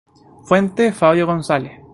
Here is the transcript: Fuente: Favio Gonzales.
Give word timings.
Fuente: 0.45 0.91
Favio 0.93 1.27
Gonzales. 1.27 1.79